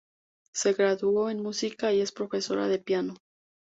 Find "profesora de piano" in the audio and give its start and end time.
2.11-3.13